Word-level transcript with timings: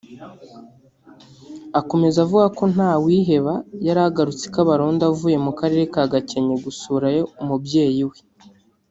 Akomeza 1.79 2.17
avuga 2.25 2.45
ko 2.57 2.63
Ntawiheba 2.73 3.53
yari 3.85 4.01
agarutse 4.09 4.43
i 4.47 4.51
Kabarondo 4.55 5.03
avuye 5.11 5.37
mu 5.45 5.51
Karere 5.59 5.83
ka 5.93 6.03
Gakenke 6.11 6.55
gusurayo 6.65 7.23
umubyeyi 7.41 8.03
we 8.09 8.17